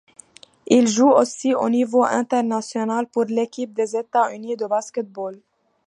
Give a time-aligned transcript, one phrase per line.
[0.65, 5.39] Il joue aussi au niveau international pour l'équipe des États-Unis de basket-ball.